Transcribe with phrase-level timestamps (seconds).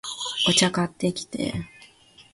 [0.49, 1.53] お茶、買ってきて